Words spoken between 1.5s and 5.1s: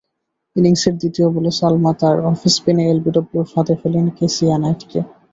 সালমা তাঁর অফস্পিনে এলবিডব্লুর ফাঁদে ফেলেন ক্যাসিয়া নাইটকে।